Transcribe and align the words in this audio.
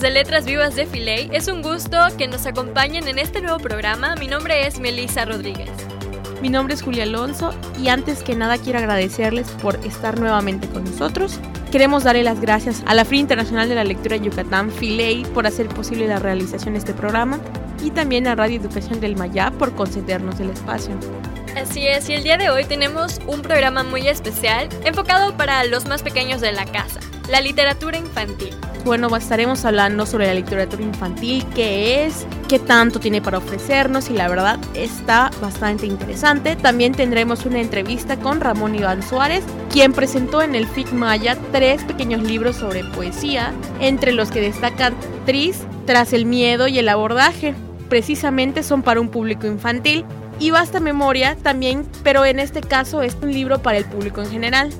Amigos 0.00 0.14
de 0.14 0.18
Letras 0.18 0.46
Vivas 0.46 0.76
de 0.76 0.86
Filey, 0.86 1.28
es 1.32 1.48
un 1.48 1.62
gusto 1.62 1.98
que 2.16 2.26
nos 2.26 2.46
acompañen 2.46 3.06
en 3.06 3.18
este 3.18 3.42
nuevo 3.42 3.58
programa. 3.58 4.14
Mi 4.16 4.28
nombre 4.28 4.66
es 4.66 4.78
Melissa 4.78 5.26
Rodríguez. 5.26 5.68
Mi 6.40 6.48
nombre 6.48 6.74
es 6.74 6.82
Julia 6.82 7.02
Alonso 7.02 7.52
y 7.78 7.88
antes 7.88 8.22
que 8.22 8.34
nada 8.34 8.56
quiero 8.56 8.78
agradecerles 8.78 9.48
por 9.62 9.76
estar 9.84 10.18
nuevamente 10.18 10.68
con 10.68 10.84
nosotros. 10.84 11.38
Queremos 11.70 12.04
darle 12.04 12.22
las 12.22 12.40
gracias 12.40 12.82
a 12.86 12.94
la 12.94 13.04
Feria 13.04 13.20
Internacional 13.20 13.68
de 13.68 13.74
la 13.74 13.84
Lectura 13.84 14.16
Yucatán, 14.16 14.70
Filey, 14.70 15.24
por 15.34 15.46
hacer 15.46 15.68
posible 15.68 16.06
la 16.06 16.18
realización 16.18 16.74
de 16.74 16.78
este 16.78 16.94
programa 16.94 17.38
y 17.82 17.90
también 17.90 18.26
a 18.26 18.34
Radio 18.34 18.58
Educación 18.58 19.00
del 19.00 19.16
Mayá 19.16 19.50
por 19.50 19.74
concedernos 19.74 20.40
el 20.40 20.50
espacio. 20.50 20.94
Así 21.56 21.86
es, 21.86 22.08
y 22.08 22.14
el 22.14 22.22
día 22.22 22.38
de 22.38 22.48
hoy 22.48 22.64
tenemos 22.64 23.20
un 23.26 23.42
programa 23.42 23.82
muy 23.82 24.08
especial 24.08 24.68
enfocado 24.84 25.36
para 25.36 25.64
los 25.64 25.86
más 25.86 26.02
pequeños 26.02 26.40
de 26.40 26.52
la 26.52 26.64
casa, 26.64 27.00
la 27.30 27.40
literatura 27.40 27.96
infantil. 27.96 28.50
Bueno, 28.84 29.14
estaremos 29.14 29.64
hablando 29.64 30.06
sobre 30.06 30.26
la 30.26 30.34
literatura 30.34 30.82
infantil, 30.82 31.44
qué 31.54 32.04
es, 32.04 32.26
qué 32.48 32.58
tanto 32.58 32.98
tiene 32.98 33.20
para 33.20 33.38
ofrecernos 33.38 34.08
y 34.08 34.14
la 34.14 34.26
verdad 34.26 34.58
está 34.74 35.30
bastante 35.40 35.86
interesante. 35.86 36.56
También 36.56 36.92
tendremos 36.92 37.44
una 37.44 37.60
entrevista 37.60 38.16
con 38.16 38.40
Ramón 38.40 38.74
Iván 38.74 39.02
Suárez, 39.02 39.44
quien 39.70 39.92
presentó 39.92 40.42
en 40.42 40.54
el 40.54 40.66
FIC 40.66 40.92
Maya 40.92 41.36
tres 41.52 41.84
pequeños 41.84 42.22
libros 42.22 42.56
sobre 42.56 42.82
poesía, 42.82 43.52
entre 43.80 44.12
los 44.12 44.30
que 44.30 44.40
destacan 44.40 44.94
Tris, 45.26 45.62
Tras 45.86 46.12
el 46.12 46.24
miedo 46.24 46.68
y 46.68 46.78
el 46.78 46.88
abordaje. 46.88 47.54
Precisamente 47.88 48.62
son 48.62 48.82
para 48.82 49.00
un 49.00 49.08
público 49.08 49.46
infantil 49.46 50.04
y 50.38 50.50
Basta 50.50 50.78
Memoria 50.78 51.36
también, 51.42 51.86
pero 52.02 52.24
en 52.24 52.38
este 52.38 52.60
caso 52.60 53.02
es 53.02 53.16
un 53.20 53.32
libro 53.32 53.60
para 53.60 53.78
el 53.78 53.84
público 53.84 54.22
en 54.22 54.30
general. 54.30 54.72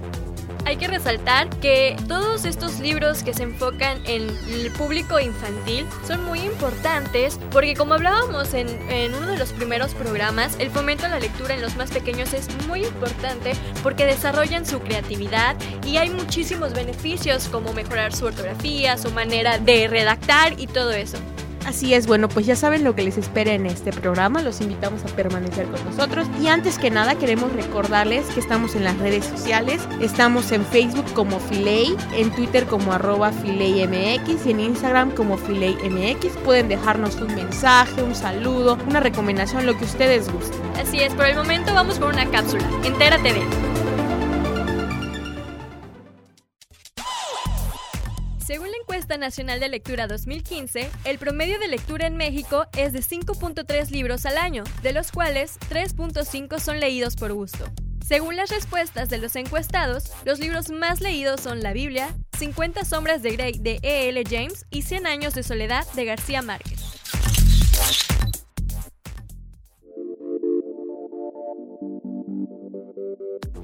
Hay 0.70 0.76
que 0.76 0.86
resaltar 0.86 1.50
que 1.58 1.96
todos 2.06 2.44
estos 2.44 2.78
libros 2.78 3.24
que 3.24 3.34
se 3.34 3.42
enfocan 3.42 4.00
en 4.06 4.28
el 4.48 4.70
público 4.70 5.18
infantil 5.18 5.84
son 6.06 6.24
muy 6.24 6.38
importantes 6.42 7.40
porque 7.50 7.74
como 7.74 7.94
hablábamos 7.94 8.54
en, 8.54 8.68
en, 8.88 9.12
uno 9.12 9.26
de 9.26 9.36
los 9.36 9.52
primeros 9.52 9.94
programas, 9.94 10.54
el 10.60 10.70
fomento 10.70 11.06
a 11.06 11.08
la 11.08 11.18
lectura 11.18 11.54
en 11.54 11.60
los 11.60 11.74
más 11.74 11.90
pequeños 11.90 12.32
es 12.34 12.46
muy 12.68 12.84
importante 12.84 13.54
porque 13.82 14.06
desarrollan 14.06 14.64
su 14.64 14.78
creatividad 14.78 15.56
y 15.84 15.96
hay 15.96 16.08
muchísimos 16.08 16.72
beneficios 16.72 17.48
como 17.48 17.72
mejorar 17.72 18.14
su 18.14 18.26
ortografía, 18.26 18.96
su 18.96 19.10
manera 19.10 19.58
de 19.58 19.88
redactar 19.88 20.54
y 20.56 20.68
todo 20.68 20.92
eso. 20.92 21.18
Así 21.66 21.94
es, 21.94 22.06
bueno, 22.06 22.28
pues 22.28 22.46
ya 22.46 22.56
saben 22.56 22.84
lo 22.84 22.94
que 22.94 23.02
les 23.02 23.18
espera 23.18 23.52
en 23.52 23.66
este 23.66 23.92
programa, 23.92 24.42
los 24.42 24.60
invitamos 24.60 25.04
a 25.04 25.08
permanecer 25.08 25.66
con 25.66 25.84
nosotros. 25.84 26.26
Y 26.40 26.48
antes 26.48 26.78
que 26.78 26.90
nada 26.90 27.14
queremos 27.14 27.52
recordarles 27.52 28.26
que 28.26 28.40
estamos 28.40 28.74
en 28.74 28.84
las 28.84 28.98
redes 28.98 29.24
sociales, 29.24 29.80
estamos 30.00 30.52
en 30.52 30.64
Facebook 30.64 31.04
como 31.14 31.38
Filey, 31.38 31.94
en 32.16 32.30
Twitter 32.30 32.66
como 32.66 32.92
arroba 32.92 33.30
FileyMX 33.30 34.46
y 34.46 34.50
en 34.50 34.60
Instagram 34.60 35.10
como 35.12 35.36
FileyMX, 35.36 36.36
pueden 36.44 36.68
dejarnos 36.68 37.16
un 37.16 37.34
mensaje, 37.34 38.02
un 38.02 38.14
saludo, 38.14 38.78
una 38.88 39.00
recomendación, 39.00 39.66
lo 39.66 39.76
que 39.76 39.84
ustedes 39.84 40.32
gusten. 40.32 40.58
Así 40.80 41.00
es, 41.00 41.14
por 41.14 41.26
el 41.26 41.36
momento 41.36 41.74
vamos 41.74 41.98
con 41.98 42.08
una 42.08 42.28
cápsula, 42.30 42.68
entérate 42.84 43.32
de 43.32 43.79
encuesta 49.10 49.26
nacional 49.26 49.58
de 49.58 49.68
lectura 49.68 50.06
2015, 50.06 50.88
el 51.04 51.18
promedio 51.18 51.58
de 51.58 51.66
lectura 51.66 52.06
en 52.06 52.16
México 52.16 52.66
es 52.76 52.92
de 52.92 53.00
5.3 53.00 53.90
libros 53.90 54.24
al 54.24 54.38
año, 54.38 54.62
de 54.82 54.92
los 54.92 55.10
cuales 55.10 55.58
3.5 55.68 56.60
son 56.60 56.78
leídos 56.78 57.16
por 57.16 57.32
gusto. 57.32 57.64
Según 58.06 58.36
las 58.36 58.50
respuestas 58.50 59.08
de 59.08 59.18
los 59.18 59.34
encuestados, 59.34 60.12
los 60.24 60.38
libros 60.38 60.70
más 60.70 61.00
leídos 61.00 61.40
son 61.40 61.60
la 61.60 61.72
Biblia, 61.72 62.14
50 62.38 62.84
sombras 62.84 63.22
de 63.22 63.32
Grey 63.32 63.58
de 63.58 63.80
E.L. 63.82 64.22
James 64.30 64.64
y 64.70 64.82
100 64.82 65.06
años 65.08 65.34
de 65.34 65.42
soledad 65.42 65.84
de 65.94 66.04
García 66.04 66.42
Márquez. 66.42 66.80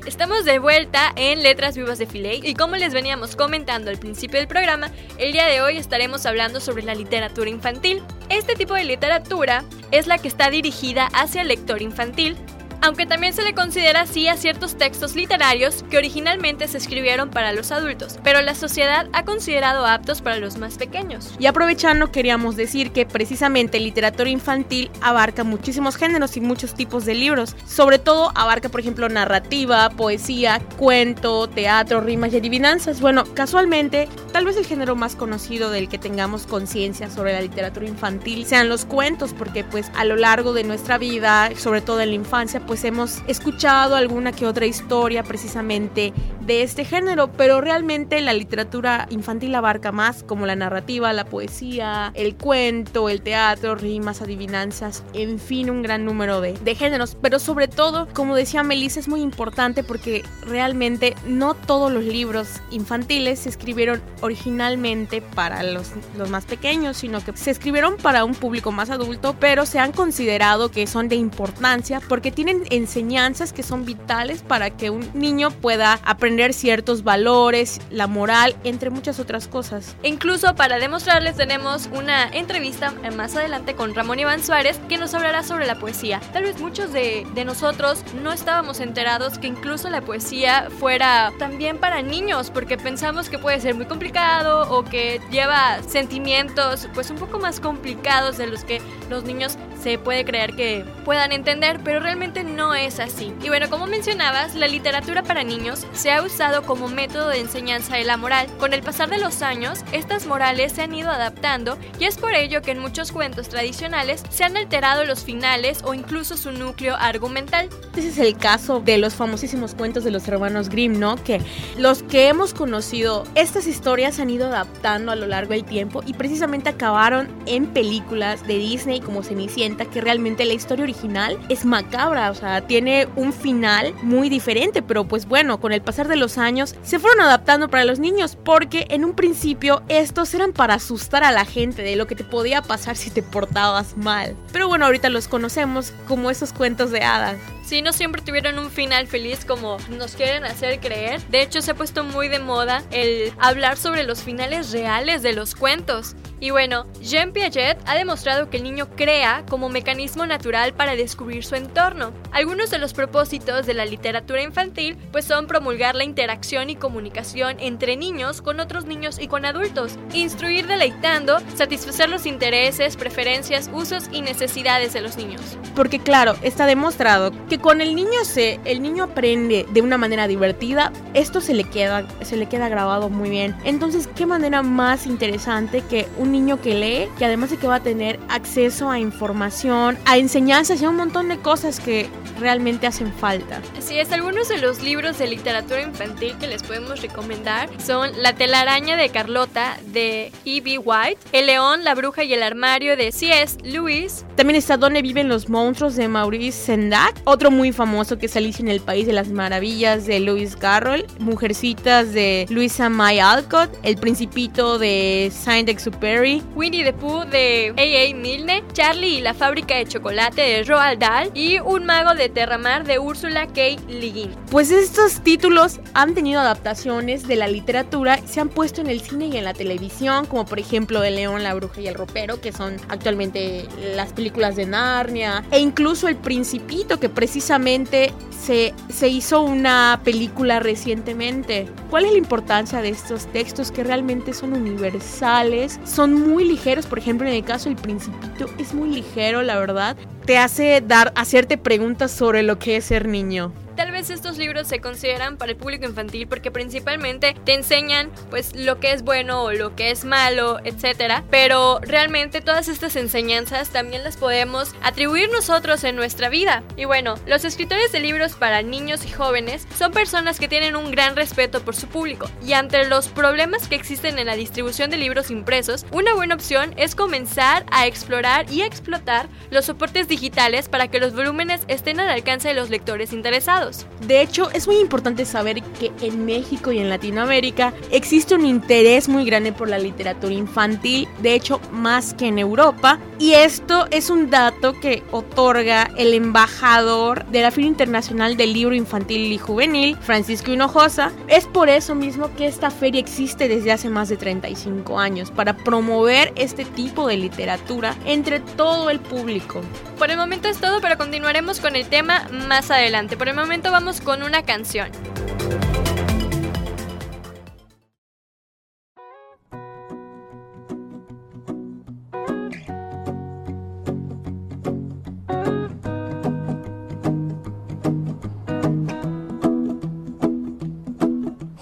Estamos 0.07 0.45
de 0.45 0.61
vuelta 0.61 1.13
en 1.17 1.43
Letras 1.43 1.77
Vivas 1.77 1.99
de 1.99 2.07
Filey 2.07 2.41
y 2.45 2.55
como 2.55 2.77
les 2.77 2.95
veníamos 2.95 3.35
comentando 3.35 3.91
al 3.91 3.99
principio 3.99 4.39
del 4.39 4.47
programa, 4.47 4.93
el 5.19 5.33
día 5.33 5.47
de 5.47 5.61
hoy 5.61 5.79
estaremos 5.79 6.27
hablando 6.27 6.61
sobre 6.61 6.85
la 6.85 6.95
literatura 6.95 7.51
infantil. 7.51 8.01
Este 8.29 8.55
tipo 8.55 8.75
de 8.75 8.85
literatura 8.85 9.65
es 9.91 10.07
la 10.07 10.19
que 10.19 10.29
está 10.29 10.49
dirigida 10.49 11.07
hacia 11.07 11.43
el 11.43 11.49
lector 11.49 11.83
infantil, 11.83 12.37
aunque 12.83 13.07
también 13.07 13.33
se 13.33 13.43
le 13.43 13.55
considera 13.55 14.03
así 14.03 14.29
a 14.29 14.37
ciertos 14.37 14.77
textos 14.77 15.15
literarios 15.15 15.85
que 15.91 15.99
originalmente 15.99 16.69
se 16.69 16.79
escribieron 16.79 17.31
para 17.31 17.53
los 17.53 17.73
adultos, 17.73 18.19
pero 18.23 18.41
la 18.43 18.55
sociedad 18.55 19.09
ha 19.13 19.25
considerado 19.25 19.87
aptos 19.87 20.23
para 20.23 20.37
los 20.37 20.57
más 20.57 20.77
pequeños. 20.77 21.35
Y 21.39 21.47
aprovechando, 21.47 22.11
queríamos 22.11 22.57
decir 22.57 22.93
que 22.93 23.07
precisamente 23.07 23.81
literatura 23.81 24.31
infantil 24.31 24.91
abarca 25.01 25.45
muchísimos 25.45 25.97
géneros 25.97 26.37
y 26.37 26.41
muchos 26.41 26.75
tipos 26.75 27.05
de 27.05 27.15
libros. 27.15 27.57
Sobre 27.67 27.99
todo 27.99 28.33
abarca, 28.35 28.69
por 28.69 28.81
ejemplo, 28.81 29.09
narrativa, 29.09 29.91
poesía, 29.91 30.61
cuento, 30.77 31.49
teatro, 31.49 32.01
rimas 32.01 32.33
y 32.33 32.39
adivinanzas. 32.39 33.01
Bueno, 33.01 33.25
casualmente, 33.35 34.09
tal 34.33 34.45
vez 34.45 34.57
el 34.57 34.67
género 34.67 34.97
más 34.97 35.17
conocido 35.17 35.71
del 35.71 35.89
que 35.89 35.99
tengamos 35.99 36.47
conciencia 36.47 37.11
sobre 37.11 37.33
la 37.33 37.41
literatura 37.41 37.87
infantil 37.87 38.45
sean 38.47 38.69
los 38.69 38.85
cuentos, 38.85 39.33
porque 39.33 39.65
pues 39.65 39.91
a 39.95 40.05
lo 40.05 40.17
largo 40.17 40.53
de 40.53 40.65
nuestra 40.65 40.99
vida, 40.99 41.51
sobre 41.57 41.81
todo 41.81 42.01
en 42.01 42.11
la 42.11 42.15
infancia, 42.15 42.61
pues 42.67 42.85
hemos 42.85 43.23
escuchado 43.27 43.97
alguna 43.97 44.33
que 44.33 44.47
otra 44.47 44.67
historia 44.67 45.23
precisamente 45.23 46.13
de 46.47 46.63
este 46.63 46.85
género, 46.85 47.33
pero 47.33 47.61
realmente 47.61 48.21
la 48.21 48.33
literatura 48.33 49.07
infantil 49.11 49.55
abarca 49.55 49.91
más 49.91 50.23
como 50.23 50.47
la 50.47 50.55
narrativa, 50.55 51.13
la 51.13 51.25
poesía, 51.25 52.13
el 52.15 52.37
cuento, 52.37 53.09
el 53.09 53.21
teatro, 53.21 53.75
rimas, 53.75 54.23
adivinanzas, 54.23 55.03
en 55.13 55.39
fin, 55.39 55.71
un 55.71 55.83
gran 55.83 56.05
número 56.05 56.41
de, 56.41 56.53
de 56.53 56.75
géneros, 56.75 57.17
pero 57.21 57.39
sobre 57.39 57.67
todo, 57.67 58.07
como 58.15 58.37
decía 58.37 58.63
Melissa, 58.63 59.01
es 59.01 59.09
muy 59.09 59.21
importante 59.23 59.83
porque 59.83 60.25
realmente 60.43 61.17
no 61.27 61.55
todos 61.55 61.91
los 61.91 62.05
libros 62.05 62.61
infantiles 62.71 63.41
se 63.41 63.49
escribieron 63.49 64.01
originalmente 64.21 65.23
para 65.23 65.65
los, 65.65 65.91
los 66.17 66.31
más 66.31 66.45
pequeños, 66.45 66.99
sino 66.99 67.25
que 67.25 67.37
se 67.37 67.51
escribieron 67.51 67.97
para 67.97 68.25
un 68.25 68.35
público 68.35 68.71
más 68.71 68.91
adulto, 68.91 69.35
pero 69.41 69.67
se 69.67 69.81
han 69.81 69.93
considerado 69.93 70.71
que 70.71 70.87
son 70.87 71.09
de 71.09 71.17
importancia 71.17 72.01
porque 72.09 72.31
tienen 72.31 72.63
enseñanzas 72.71 73.53
que 73.53 73.63
son 73.63 73.85
vitales 73.85 74.43
para 74.43 74.71
que 74.71 74.91
un 74.91 75.09
niño 75.15 75.51
pueda 75.51 75.99
aprender 76.05 76.36
ciertos 76.53 77.05
valores, 77.05 77.81
la 77.91 78.07
moral, 78.07 78.57
entre 78.65 78.91
muchas 78.91 79.19
otras 79.19 79.49
cosas. 79.49 79.97
E 80.03 80.09
incluso 80.09 80.55
para 80.55 80.79
demostrarles 80.79 81.37
tenemos 81.37 81.89
una 81.93 82.29
entrevista 82.29 82.93
más 83.17 83.37
adelante 83.37 83.75
con 83.75 83.95
Ramón 83.95 84.19
Iván 84.19 84.43
Suárez 84.43 84.79
que 84.89 84.99
nos 84.99 85.15
hablará 85.15 85.43
sobre 85.43 85.67
la 85.67 85.77
poesía. 85.77 86.21
Tal 86.33 86.45
vez 86.45 86.61
muchos 86.61 86.93
de, 86.93 87.27
de 87.35 87.45
nosotros 87.45 88.03
no 88.23 88.33
estábamos 88.33 88.81
enterados 88.81 89.39
que 89.39 89.47
incluso 89.47 89.91
la 89.91 90.01
poesía 90.01 90.69
fuera 90.79 91.33
también 91.39 91.79
para 91.79 92.03
niños 92.03 92.51
porque 92.51 92.77
pensamos 92.77 93.29
que 93.29 93.39
puede 93.39 93.61
ser 93.61 93.75
muy 93.75 93.87
complicado 93.87 94.71
o 94.71 94.85
que 94.85 95.21
lleva 95.31 95.83
sentimientos 95.87 96.89
pues 96.95 97.11
un 97.11 97.17
poco 97.17 97.39
más 97.39 97.61
complicados 97.61 98.39
de 98.39 98.47
los 98.47 98.65
que 98.65 98.81
los 99.11 99.25
niños 99.25 99.57
se 99.83 99.99
puede 99.99 100.25
creer 100.25 100.57
que 100.57 100.85
puedan 101.05 101.33
entender, 101.33 101.81
pero 101.85 102.01
realmente 102.01 102.43
no 102.43 102.75
es 102.75 102.99
así. 102.99 103.33
Y 103.43 103.49
bueno, 103.49 103.71
como 103.71 103.87
mencionabas, 103.87 104.55
la 104.55 104.67
literatura 104.67 105.23
para 105.23 105.45
niños 105.45 105.87
se 105.93 106.11
ha 106.11 106.21
usado 106.27 106.63
como 106.63 106.89
método 106.89 107.29
de 107.29 107.41
enseñanza 107.41 107.97
de 107.97 108.05
la 108.05 108.17
moral. 108.17 108.49
Con 108.59 108.73
el 108.73 108.83
pasar 108.83 109.09
de 109.09 109.19
los 109.19 109.43
años, 109.43 109.81
estas 109.93 110.27
morales 110.27 110.73
se 110.73 110.83
han 110.83 110.95
ido 110.95 111.11
adaptando 111.11 111.79
y 111.99 112.05
es 112.05 112.19
por 112.19 112.35
ello 112.35 112.63
que 112.63 112.73
en 112.73 112.81
muchos 112.81 113.13
cuentos 113.13 113.49
tradicionales 113.49 114.23
se 114.31 114.45
han 114.45 114.57
alterado 114.57 115.05
los 115.05 115.25
finales 115.25 115.81
o 115.85 115.95
incluso 115.95 116.37
su 116.37 116.51
núcleo 116.51 116.97
argumental. 116.97 117.69
Ese 117.97 118.09
es 118.09 118.19
el 118.19 118.37
caso 118.37 118.81
de 118.81 118.99
los 118.99 119.15
famosísimos 119.15 119.75
cuentos 119.75 120.05
de 120.05 120.11
los 120.11 120.27
hermanos 120.29 120.69
Grimm, 120.69 120.99
¿no? 120.99 121.17
Que 121.17 121.41
los 121.79 122.03
que 122.03 122.29
hemos 122.29 122.53
conocido, 122.53 123.25
estas 123.35 123.67
historias 123.67 124.17
se 124.17 124.23
han 124.23 124.31
ido 124.31 124.49
adaptando 124.49 125.13
a 125.13 125.17
lo 125.17 125.27
largo 125.27 125.53
del 125.53 125.65
tiempo 125.65 126.03
y 126.05 126.15
precisamente 126.15 126.69
acabaron 126.69 127.29
en 127.47 127.67
películas 127.67 128.47
de 128.47 128.59
Disney 128.59 129.01
como 129.01 129.23
Cenicienta 129.23 129.85
que 129.85 130.01
realmente 130.01 130.45
la 130.45 130.55
historia 130.55 130.83
original 130.83 131.39
es 131.49 131.65
macabra, 131.65 132.31
o 132.31 132.35
sea, 132.35 132.67
tiene 132.67 133.09
un 133.17 133.33
final 133.33 133.95
muy 134.03 134.29
diferente, 134.29 134.83
pero 134.83 135.05
pues 135.05 135.27
bueno, 135.27 135.61
con 135.61 135.73
el 135.73 135.83
pasar 135.83 136.09
de 136.09 136.16
los 136.17 136.39
años 136.39 136.75
se 136.83 136.99
fueron 136.99 137.21
adaptando 137.21 137.69
para 137.69 137.85
los 137.85 137.99
niños 137.99 138.37
porque 138.45 138.87
en 138.91 139.05
un 139.05 139.15
principio 139.15 139.83
estos 139.89 140.33
eran 140.35 140.53
para 140.53 140.75
asustar 140.75 141.25
a 141.25 141.33
la 141.33 141.45
gente 141.45 141.83
de 141.83 141.97
lo 141.97 142.07
que 142.07 142.15
te 142.15 142.25
podía 142.25 142.63
pasar 142.63 142.97
si 142.97 143.11
te 143.11 143.23
portabas 143.23 143.97
mal. 143.97 144.37
Pero 144.53 144.69
bueno, 144.69 144.87
ahorita 144.87 145.09
los 145.11 145.29
conocemos 145.29 145.93
como 146.07 146.31
esos 146.31 146.53
cuentos 146.53 146.91
de 146.91 147.03
hadas. 147.03 147.37
Sí, 147.67 147.83
no 147.83 147.93
siempre 147.93 148.23
tuvieron 148.23 148.61
un 148.61 148.71
final 148.71 149.09
feliz 149.09 149.45
como 149.45 149.79
nos 149.91 150.15
quieren 150.15 150.45
hacer 150.45 150.79
creer. 150.79 151.21
De 151.31 151.43
hecho, 151.43 151.61
se 151.61 151.73
ha 151.73 151.75
puesto 151.75 152.05
muy 152.05 152.29
de 152.29 152.39
moda 152.39 152.85
el 152.93 153.33
hablar 153.41 153.77
sobre 153.77 154.05
los 154.05 154.23
finales 154.23 154.71
reales 154.71 155.23
de 155.23 155.33
los 155.33 155.57
cuentos. 155.57 156.15
Y 156.39 156.51
bueno, 156.51 156.87
Jean 157.01 157.33
Piaget 157.33 157.79
ha 157.87 157.97
demostrado 157.97 158.51
que 158.51 158.59
el 158.59 158.63
niño 158.63 158.89
crea 158.95 159.45
como 159.49 159.69
mecanismo 159.69 160.27
natural 160.27 160.75
para 160.75 160.95
descubrir 160.95 161.45
su 161.45 161.55
entorno. 161.55 162.13
Algunos 162.31 162.71
de 162.71 162.79
los 162.79 162.93
propósitos 162.93 163.67
de 163.67 163.75
la 163.75 163.87
literatura 163.87 164.43
infantil 164.43 164.97
pues 165.11 165.25
son 165.25 165.47
promulgar 165.47 165.95
la 165.95 166.05
interacción 166.05 166.69
y 166.69 166.77
comunicación 166.77 167.57
entre 167.59 167.97
niños 167.97 168.43
con 168.43 168.61
otros 168.61 168.85
niños 168.85 169.19
y 169.19 169.29
con 169.29 169.45
adultos, 169.45 169.99
instruir 170.13 170.67
deleitando, 170.67 171.39
satisfacer 171.57 172.11
los 172.11 172.27
intereses, 172.27 172.97
preferencias, 172.97 173.71
usos 173.73 174.05
y 174.13 174.21
necesidades 174.21 174.93
de 174.93 175.01
los 175.01 175.17
niños. 175.17 175.41
Porque 175.75 175.99
claro, 175.99 176.37
está 176.43 176.67
demostrado 176.67 177.33
que 177.49 177.56
con 177.59 177.81
el 177.81 177.95
niño 177.95 178.25
se 178.25 178.61
el 178.65 178.83
niño 178.83 179.05
aprende 179.05 179.67
de 179.71 179.83
una 179.83 179.99
manera 179.99 180.27
divertida, 180.29 180.93
esto 181.15 181.41
se 181.41 181.55
le 181.55 181.65
queda 181.65 182.07
se 182.23 182.37
le 182.37 182.47
queda 182.47 182.69
grabado 182.69 183.09
muy 183.09 183.31
bien. 183.31 183.55
Entonces, 183.65 184.09
qué 184.15 184.27
manera 184.27 184.63
más 184.63 185.07
interesante 185.07 185.83
que 185.83 186.07
un 186.19 186.33
niño 186.33 186.61
que 186.61 186.75
lee, 186.75 187.09
que 187.19 187.25
además 187.25 187.51
de 187.51 187.57
que 187.57 187.67
va 187.67 187.77
a 187.77 187.83
tener 187.83 188.19
acceso 188.29 188.91
a 188.91 188.99
información, 188.99 189.99
a 190.05 190.19
enseñanzas 190.19 190.81
y 190.81 190.85
a 190.85 190.91
un 190.91 190.97
montón 190.97 191.29
de 191.29 191.39
cosas 191.39 191.81
que 191.81 192.09
realmente 192.39 192.87
hacen 192.87 193.13
falta. 193.13 193.61
Así 193.79 193.99
es, 193.99 194.13
algunos 194.13 194.49
de 194.49 194.59
los 194.59 194.83
libros 194.83 195.19
de 195.19 195.27
literatura 195.27 195.83
infantil 195.83 196.37
que 196.39 196.47
les 196.47 196.63
podemos 196.63 197.01
recomendar 197.01 197.69
son 197.85 198.11
La 198.23 198.35
telaraña 198.35 198.97
de 198.97 199.09
Carlota 199.09 199.79
de 199.87 200.33
E.B. 200.45 200.79
White, 200.79 201.19
El 201.33 201.47
león, 201.47 201.85
la 201.85 201.95
bruja 201.95 202.25
y 202.25 202.33
el 202.35 202.43
armario 202.43 202.97
de 202.97 203.13
C.S. 203.13 203.59
Lewis. 203.63 204.25
También 204.37 204.57
está 204.57 204.77
Donde 204.77 205.03
viven 205.03 205.29
los 205.29 205.49
monstruos 205.49 205.97
de 205.97 206.09
Maurice 206.09 206.67
Sendak, 206.67 207.15
otro 207.25 207.46
muy 207.51 207.73
famoso 207.73 208.19
que 208.19 208.27
es 208.27 208.37
Alicia 208.37 208.63
en 208.63 208.69
el 208.69 208.81
País 208.81 209.07
de 209.07 209.13
las 209.13 209.29
Maravillas 209.29 210.07
de 210.07 210.21
Lewis 210.21 210.57
Carroll, 210.57 211.07
Mujercitas 211.19 212.13
de 212.13 212.47
Luisa 212.49 212.89
May 212.89 213.21
Alcott, 213.21 213.71
El 213.83 213.97
Principito 213.97 214.79
de 214.79 215.31
Saint-Exupéry, 215.33 216.43
Winnie 216.55 216.85
the 216.85 216.93
Pooh 216.93 217.25
de 217.25 217.73
A.A. 217.77 218.17
Milne, 218.17 218.65
Charlie 218.73 219.19
y 219.19 219.21
la 219.21 219.35
fábrica 219.35 219.77
de 219.77 219.87
chocolate 219.87 220.41
de 220.41 220.65
Roald 220.65 220.99
Dahl 220.99 221.31
y 221.35 221.59
Un 221.61 221.85
mago 221.85 222.15
de 222.15 222.29
Terramar 222.29 222.85
de 222.85 222.99
Úrsula 222.99 223.47
K. 223.47 223.77
Le 223.89 224.11
Guin. 224.11 224.31
Pues 224.51 224.71
estos 224.71 225.23
títulos 225.23 225.81
han 225.95 226.15
tenido 226.15 226.41
adaptaciones 226.41 227.29
de 227.29 227.37
la 227.37 227.49
literatura, 227.49 228.19
se 228.27 228.41
han 228.41 228.49
puesto 228.49 228.81
en 228.81 228.89
el 228.89 229.01
cine 229.01 229.27
y 229.27 229.37
en 229.37 229.45
la 229.45 229.55
televisión, 229.55 230.27
como 230.27 230.47
por 230.47 230.59
ejemplo 230.59 231.05
El 231.05 231.17
León, 231.17 231.43
la 231.43 231.55
Bruja 231.55 231.81
y 231.81 231.87
el 231.87 231.95
Ropero, 231.95 232.41
que 232.41 232.53
son 232.53 232.77
actualmente 232.89 233.67
las 233.95 234.13
películas 234.13 234.57
de 234.57 234.67
Narnia, 234.67 235.45
e 235.51 235.61
incluso 235.61 236.09
El 236.09 236.17
Principito, 236.17 236.99
que 236.99 237.09
precisamente 237.09 237.36
se, 237.41 238.75
se 238.89 239.09
hizo 239.09 239.43
una 239.43 240.01
película 240.05 240.61
recientemente. 240.61 241.67
¿Cuál 241.91 242.05
es 242.05 242.13
la 242.13 242.19
importancia 242.19 242.83
de 242.83 242.91
estos 242.91 243.27
textos 243.27 243.71
que 243.71 243.85
realmente 243.85 244.33
son 244.33 244.53
universales? 244.53 245.81
Son 245.85 246.15
muy 246.15 246.45
ligeros, 246.45 246.87
por 246.87 246.99
ejemplo, 246.99 247.27
en 247.27 247.35
el 247.35 247.45
caso 247.45 247.69
del 247.69 247.77
Principito 247.77 248.47
es 248.59 248.75
muy 248.75 248.91
ligero, 248.91 249.43
la 249.43 249.59
verdad. 249.59 249.97
Te 250.25 250.39
hace 250.39 250.83
dar, 250.87 251.13
hacerte 251.17 251.59
preguntas 251.59 252.11
sobre 252.11 252.43
lo 252.43 252.59
que 252.59 252.77
es 252.77 252.85
ser 252.85 253.07
niño. 253.07 253.53
Tal 253.77 253.91
vez 253.91 254.09
estos 254.09 254.39
libros 254.39 254.67
se 254.69 254.81
consideran 254.81 255.37
para 255.37 255.53
el 255.53 255.59
público 255.59 255.85
infantil 255.85 256.27
porque 256.27 256.51
principalmente 256.51 257.37
te 257.45 257.53
enseñan 257.53 258.11
pues 258.31 258.57
lo 258.57 258.81
que 258.81 258.93
es 258.93 259.03
bueno 259.03 259.43
o 259.43 259.53
lo 259.53 259.77
que 259.77 259.91
es 259.91 260.07
malo, 260.07 260.59
etcétera, 260.65 261.25
pero 261.31 261.79
realmente 261.83 262.41
todas 262.41 262.69
estas 262.69 262.97
enseñanzas 262.97 263.69
también 263.69 264.03
las 264.03 264.17
podemos 264.17 264.75
atribuir 264.83 265.29
nosotros 265.31 265.85
en 265.85 265.95
nuestra 265.95 266.31
vida. 266.31 266.63
Y 266.79 266.87
bueno, 266.87 267.17
los 267.27 267.45
escritores 267.45 267.93
de 267.93 268.01
libros 268.01 268.33
para 268.35 268.63
niños 268.63 269.05
y 269.05 269.11
jóvenes 269.11 269.69
son 269.77 269.93
personas 269.93 270.41
que 270.41 270.49
tienen 270.49 270.75
un 270.75 270.91
gran 270.91 271.15
respeto 271.15 271.61
por 271.61 271.77
su 271.77 271.87
público 271.87 272.31
y 272.43 272.55
ante 272.55 272.87
los 272.89 273.09
problemas 273.09 273.69
que 273.69 273.75
existen 273.75 274.19
en 274.19 274.27
la 274.27 274.37
distribución 274.37 274.89
de 274.89 274.97
libros 274.97 275.31
impresos, 275.31 275.85
una 275.93 276.15
buena 276.15 276.35
opción 276.35 276.73
es 276.79 276.95
comenzar 276.95 277.67
a 277.71 277.87
explorar 277.87 278.51
y 278.51 278.63
explotar 278.63 279.29
los 279.51 279.67
soportes 279.67 280.09
digitales 280.09 280.71
para 280.71 280.89
que 280.89 280.99
los 280.99 281.15
volúmenes 281.15 281.61
estén 281.69 282.01
al 282.01 282.09
alcance 282.09 282.49
de 282.49 282.55
los 282.55 282.71
lectores 282.71 283.13
interesados. 283.13 283.66
De 284.07 284.23
hecho, 284.23 284.51
es 284.51 284.67
muy 284.67 284.79
importante 284.79 285.25
saber 285.25 285.63
que 285.63 285.93
en 286.01 286.25
México 286.25 286.73
y 286.73 286.79
en 286.79 286.89
Latinoamérica 286.89 287.73
existe 287.91 288.35
un 288.35 288.47
interés 288.47 289.09
muy 289.09 289.25
grande 289.25 289.53
por 289.53 289.69
la 289.69 289.79
literatura 289.79 290.35
infantil, 290.35 291.09
de 291.23 291.35
hecho 291.35 291.61
más 291.73 292.15
que 292.15 292.27
en 292.27 292.39
Europa, 292.39 292.99
y 293.19 293.33
esto 293.33 293.87
es 293.91 294.11
un 294.11 294.31
dato 294.31 294.75
que 294.81 295.03
otorga 295.11 295.91
el 295.97 296.15
embajador 296.15 297.25
de 297.27 297.43
la 297.43 297.51
Feria 297.51 297.69
Internacional 297.69 298.37
del 298.37 298.53
Libro 298.53 298.75
Infantil 298.75 299.33
y 299.33 299.39
Juvenil, 299.39 299.97
Francisco 300.01 300.51
Hinojosa. 300.51 301.13
Es 301.29 301.47
por 301.47 301.69
eso 301.69 301.95
mismo 301.95 302.35
que 302.37 302.47
esta 302.47 302.71
feria 302.71 303.01
existe 303.01 303.49
desde 303.49 303.73
hace 303.73 303.89
más 303.89 304.09
de 304.09 304.17
35 304.17 304.99
años, 304.99 305.31
para 305.31 305.57
promover 305.57 306.33
este 306.37 306.65
tipo 306.65 307.07
de 307.07 307.17
literatura 307.17 307.95
entre 308.05 308.41
todo 308.41 308.91
el 308.91 309.01
público. 309.01 309.63
Por 309.99 310.11
el 310.11 310.19
momento 310.19 310.49
es 310.49 310.59
todo, 310.59 310.81
pero 310.81 310.99
continuaremos 310.99 311.59
con 311.59 311.75
el 311.75 311.87
tema 311.87 312.29
más 312.49 312.71
adelante. 312.71 313.17
Por 313.17 313.29
el 313.29 313.35
momento 313.35 313.56
vamos 313.63 314.01
con 314.01 314.23
una 314.23 314.43
canción. 314.43 314.91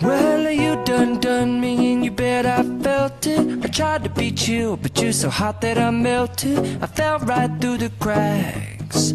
Well, 0.02 0.50
you 0.50 0.76
done 0.84 1.20
done 1.20 1.60
me 1.60 1.92
and 1.92 2.04
you 2.04 2.10
bet 2.10 2.44
I 2.46 2.62
felt 2.82 3.26
it. 3.26 3.64
I 3.64 3.68
tried 3.68 4.04
to 4.04 4.10
beat 4.10 4.46
you, 4.48 4.76
but 4.82 5.00
you're 5.00 5.12
so 5.12 5.30
hot 5.30 5.60
that 5.62 5.78
I 5.78 5.90
melted. 5.90 6.58
I 6.82 6.86
fell 6.86 7.18
right 7.20 7.50
through 7.60 7.78
the 7.78 7.90
cracks. 7.98 9.14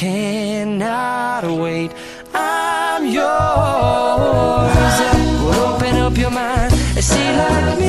cannot 0.00 1.44
wait. 1.44 1.90
I'm 2.32 3.04
yours. 3.04 3.20
Well, 5.44 5.74
open 5.74 5.94
up 5.96 6.16
your 6.16 6.30
mind 6.30 6.72
and 6.72 7.04
see 7.04 7.28
like 7.36 7.79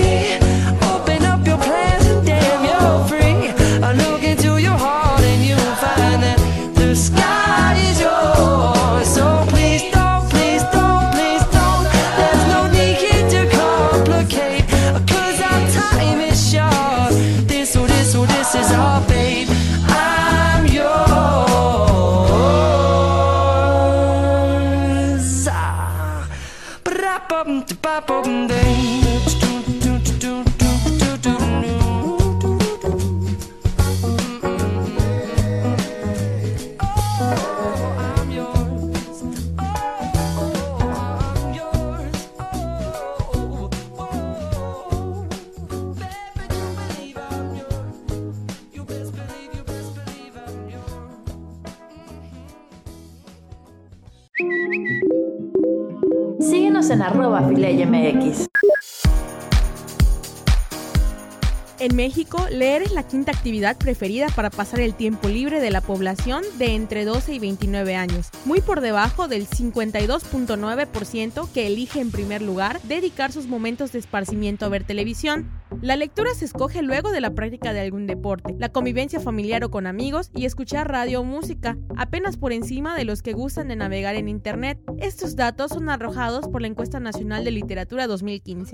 leer 62.62 62.84
es 62.84 62.92
la 62.92 63.02
quinta 63.02 63.32
actividad 63.32 63.76
preferida 63.76 64.28
para 64.36 64.52
pasar 64.52 64.82
el 64.82 64.94
tiempo 64.94 65.28
libre 65.28 65.60
de 65.60 65.72
la 65.72 65.82
población 65.82 66.44
de 66.60 66.76
entre 66.76 67.06
12 67.06 67.34
y 67.34 67.40
29 67.40 67.96
años, 67.96 68.30
muy 68.46 68.62
por 68.62 68.82
debajo 68.82 69.28
del 69.28 69.48
52.9% 69.48 71.52
que 71.54 71.66
elige 71.66 72.02
en 72.02 72.12
primer 72.12 72.44
lugar 72.44 72.80
dedicar 72.84 73.32
sus 73.32 73.48
momentos 73.48 73.92
de 73.92 73.98
esparcimiento 73.98 74.64
a 74.64 74.70
ver 74.70 74.84
televisión. 74.84 75.50
La 75.82 75.96
lectura 75.96 76.36
se 76.36 76.46
escoge 76.46 76.84
luego 76.84 77.12
de 77.12 77.22
la 77.22 77.34
práctica 77.34 77.74
de 77.74 77.80
algún 77.80 78.06
deporte, 78.06 78.54
la 78.60 78.70
convivencia 78.70 79.20
familiar 79.20 79.64
o 79.64 79.72
con 79.72 79.88
amigos 79.88 80.30
y 80.36 80.46
escuchar 80.46 80.88
radio 80.88 81.22
o 81.22 81.24
música, 81.24 81.80
apenas 81.98 82.38
por 82.38 82.54
encima 82.54 82.96
de 82.96 83.06
los 83.06 83.24
que 83.24 83.34
gustan 83.34 83.70
de 83.70 83.76
navegar 83.76 84.14
en 84.14 84.30
Internet. 84.30 84.78
Estos 85.00 85.36
datos 85.36 85.72
son 85.72 85.90
arrojados 85.90 86.48
por 86.48 86.62
la 86.62 86.68
Encuesta 86.68 87.00
Nacional 87.00 87.44
de 87.44 87.50
Literatura 87.50 88.06
2015. 88.06 88.74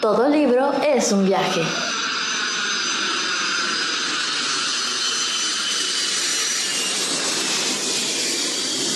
Todo 0.00 0.30
libro 0.30 0.72
es 0.82 1.12
un 1.12 1.26
viaje. 1.26 1.60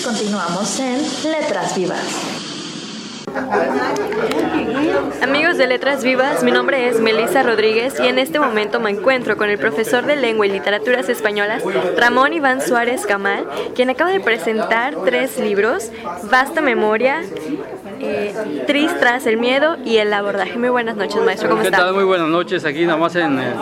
Continuamos 0.03 0.79
en 0.79 1.31
Letras 1.31 1.75
Vivas. 1.75 2.35
Amigos 5.21 5.57
de 5.57 5.67
Letras 5.67 6.03
Vivas, 6.03 6.41
mi 6.43 6.51
nombre 6.51 6.87
es 6.87 6.99
Melissa 6.99 7.43
Rodríguez 7.43 7.99
y 7.99 8.07
en 8.07 8.17
este 8.17 8.39
momento 8.39 8.79
me 8.79 8.89
encuentro 8.89 9.37
con 9.37 9.49
el 9.49 9.59
profesor 9.59 10.05
de 10.07 10.15
Lengua 10.15 10.47
y 10.47 10.51
Literaturas 10.51 11.09
Españolas, 11.09 11.61
Ramón 11.97 12.33
Iván 12.33 12.61
Suárez 12.61 13.05
Camal, 13.05 13.45
quien 13.75 13.91
acaba 13.91 14.09
de 14.09 14.21
presentar 14.21 14.95
tres 15.05 15.37
libros, 15.37 15.91
Vasta 16.31 16.61
Memoria, 16.61 17.21
eh, 17.99 18.63
Tris 18.67 18.91
tras 18.99 19.25
el 19.25 19.37
miedo 19.37 19.77
y 19.85 19.97
El 19.97 20.13
abordaje. 20.13 20.57
Muy 20.57 20.69
buenas 20.69 20.95
noches, 20.95 21.21
maestro, 21.23 21.49
¿cómo 21.49 21.61
¿Qué 21.61 21.67
está? 21.67 21.79
tal? 21.79 21.93
Muy 21.93 22.03
buenas 22.03 22.27
noches, 22.27 22.65
aquí 22.65 22.85
nada 22.85 22.97
más 22.97 23.15
en, 23.15 23.39
eh, 23.39 23.53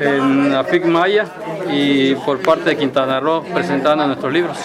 en 0.00 0.52
la 0.52 0.64
FIC 0.64 0.84
Maya 0.86 1.26
y 1.72 2.14
por 2.16 2.38
parte 2.40 2.70
de 2.70 2.76
Quintana 2.76 3.20
Roo 3.20 3.42
presentando 3.54 4.06
nuestros 4.06 4.32
libros. 4.32 4.56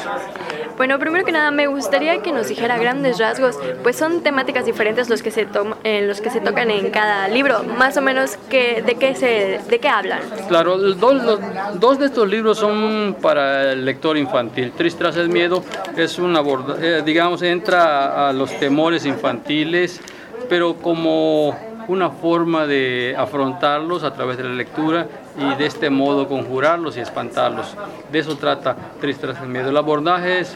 Bueno, 0.78 1.00
primero 1.00 1.24
que 1.24 1.32
nada 1.32 1.52
me 1.52 1.68
gustaría 1.68 2.22
que 2.22 2.34
nos 2.34 2.50
dijera 2.50 2.78
grandes 2.78 3.18
rasgos, 3.18 3.58
pues 3.82 3.96
son 3.96 4.22
temáticas 4.24 4.66
diferentes 4.66 5.10
los 5.10 5.24
que 5.24 5.32
se 5.32 5.46
toma- 5.46 5.78
eh, 5.86 6.02
los 6.06 6.20
que 6.20 6.30
se 6.30 6.42
tocan 6.42 6.70
en 6.70 6.92
cada 6.92 7.30
libro, 7.30 7.64
más 7.64 7.96
o 7.96 8.02
menos 8.02 8.38
que, 8.50 8.82
de 8.86 8.96
qué 8.96 9.16
se 9.16 9.62
de 9.70 9.80
qué 9.80 9.88
hablan. 9.88 10.20
Claro, 10.50 10.78
dos, 10.78 11.40
dos 11.80 12.00
de 12.00 12.08
estos 12.08 12.28
libros 12.28 12.58
son 12.60 13.16
para 13.22 13.72
el 13.72 13.86
lector 13.86 14.18
infantil. 14.18 14.74
Tris 14.74 14.96
tras 14.98 15.16
miedo 15.30 15.64
es 15.96 16.20
un 16.20 16.36
aborda, 16.36 16.76
eh, 16.82 17.02
digamos, 17.06 17.42
entra 17.42 18.28
a 18.28 18.34
los 18.34 18.52
temores 18.60 19.06
infantiles, 19.06 20.02
pero 20.50 20.76
como 20.76 21.58
una 21.88 22.10
forma 22.10 22.66
de 22.66 23.16
afrontarlos 23.18 24.04
a 24.04 24.14
través 24.14 24.38
de 24.38 24.44
la 24.44 24.50
lectura 24.50 25.08
y 25.38 25.56
de 25.56 25.66
este 25.66 25.90
modo 25.90 26.28
conjurarlos 26.28 26.98
y 26.98 27.02
espantarlos. 27.02 27.76
De 28.12 28.20
eso 28.20 28.36
trata 28.38 28.76
Tris 29.02 29.18
tras 29.18 29.42
el 29.42 29.48
miedo. 29.50 29.70
El 29.70 29.78
abordaje 29.78 30.40
es 30.40 30.56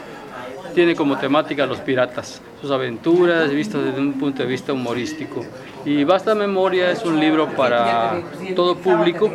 tiene 0.74 0.94
como 0.94 1.18
temática 1.18 1.64
a 1.64 1.66
los 1.66 1.78
piratas, 1.80 2.40
sus 2.60 2.70
aventuras 2.70 3.50
vistas 3.50 3.82
desde 3.84 3.98
un 3.98 4.12
punto 4.20 4.42
de 4.44 4.48
vista 4.48 4.72
humorístico. 4.72 5.44
Y 5.84 6.04
Basta 6.04 6.32
Memoria 6.36 6.92
es 6.92 7.04
un 7.04 7.18
libro 7.18 7.48
para 7.56 8.20
todo 8.54 8.76
público 8.76 9.32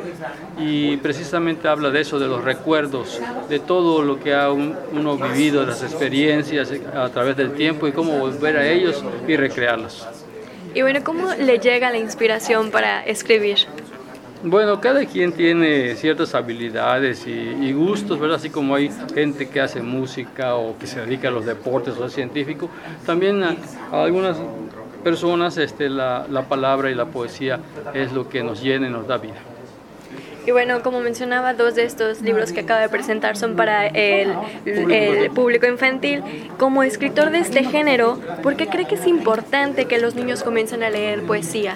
y 0.57 0.95
precisamente 0.97 1.67
habla 1.67 1.89
de 1.89 1.99
eso, 1.99 2.19
de 2.19 2.27
los 2.27 2.41
recuerdos, 2.43 3.19
de 3.49 3.59
todo 3.59 4.01
lo 4.01 4.17
que 4.19 4.33
ha 4.33 4.49
un- 4.49 4.77
uno 4.93 5.17
vivido, 5.17 5.59
de 5.61 5.67
las 5.67 5.83
experiencias 5.83 6.71
a 6.95 7.09
través 7.09 7.35
del 7.35 7.51
tiempo 7.51 7.85
y 7.87 7.91
cómo 7.91 8.17
volver 8.17 8.55
a 8.55 8.65
ellos 8.69 9.03
y 9.27 9.35
recrearlos. 9.35 10.07
Y 10.73 10.83
bueno, 10.83 11.01
¿cómo 11.03 11.33
le 11.33 11.59
llega 11.59 11.89
la 11.91 11.97
inspiración 11.97 12.71
para 12.71 13.03
escribir? 13.05 13.59
Bueno, 14.43 14.79
cada 14.79 15.05
quien 15.05 15.31
tiene 15.31 15.95
ciertas 15.95 16.35
habilidades 16.35 17.25
y, 17.25 17.31
y 17.31 17.73
gustos, 17.73 18.19
¿verdad? 18.19 18.37
Así 18.37 18.49
como 18.49 18.75
hay 18.75 18.91
gente 19.13 19.49
que 19.49 19.59
hace 19.59 19.81
música 19.81 20.55
o 20.55 20.77
que 20.77 20.85
se 20.87 20.99
dedica 20.99 21.29
a 21.29 21.31
los 21.31 21.45
deportes 21.45 21.97
o 21.97 22.05
es 22.05 22.13
científico, 22.13 22.69
también 23.05 23.43
a, 23.43 23.55
algunas 23.91 24.37
personas 25.03 25.57
este, 25.57 25.89
la, 25.89 26.27
la 26.29 26.43
palabra 26.43 26.91
y 26.91 26.95
la 26.95 27.05
poesía 27.05 27.59
es 27.93 28.11
lo 28.11 28.29
que 28.29 28.43
nos 28.43 28.61
llena 28.61 28.87
y 28.87 28.91
nos 28.91 29.07
da 29.07 29.17
vida. 29.17 29.35
Y 30.45 30.51
bueno, 30.51 30.83
como 30.83 30.99
mencionaba, 30.99 31.55
dos 31.55 31.73
de 31.73 31.85
estos 31.85 32.21
libros 32.21 32.51
que 32.51 32.59
acaba 32.59 32.79
de 32.79 32.89
presentar 32.89 33.35
son 33.35 33.55
para 33.55 33.87
el, 33.87 34.31
el 34.65 35.31
público 35.31 35.65
infantil. 35.65 36.21
Como 36.59 36.83
escritor 36.83 37.31
de 37.31 37.39
este 37.39 37.63
género, 37.63 38.19
¿por 38.43 38.55
qué 38.55 38.67
cree 38.67 38.85
que 38.85 38.93
es 38.93 39.07
importante 39.07 39.85
que 39.85 39.97
los 39.97 40.13
niños 40.13 40.43
comiencen 40.43 40.83
a 40.83 40.91
leer 40.91 41.23
poesía? 41.23 41.75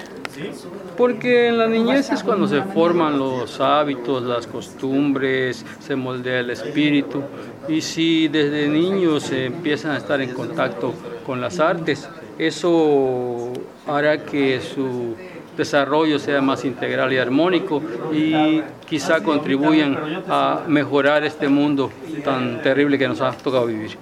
Porque 0.97 1.47
en 1.47 1.57
la 1.57 1.67
niñez 1.67 2.09
es 2.11 2.23
cuando 2.23 2.47
se 2.47 2.61
forman 2.61 3.17
los 3.17 3.59
hábitos, 3.59 4.23
las 4.23 4.47
costumbres, 4.47 5.65
se 5.79 5.95
moldea 5.95 6.39
el 6.39 6.49
espíritu. 6.49 7.23
Y 7.67 7.81
si 7.81 8.27
desde 8.27 8.67
niños 8.67 9.23
se 9.23 9.45
empiezan 9.45 9.91
a 9.91 9.97
estar 9.97 10.21
en 10.21 10.33
contacto 10.33 10.93
con 11.25 11.39
las 11.39 11.59
artes, 11.59 12.09
eso 12.37 13.51
hará 13.87 14.23
que 14.23 14.61
su 14.61 15.15
desarrollo 15.59 16.19
sea 16.19 16.41
más 16.41 16.63
integral 16.63 17.11
y 17.11 17.17
armónico 17.17 17.81
y 18.13 18.61
quizá 18.87 19.21
contribuyan 19.21 20.23
a 20.29 20.61
mejorar 20.67 21.25
este 21.25 21.49
mundo 21.49 21.91
tan 22.23 22.61
terrible 22.61 22.97
que 22.97 23.07
nos 23.07 23.19
ha 23.21 23.31
tocado 23.33 23.65
vivir. 23.65 23.97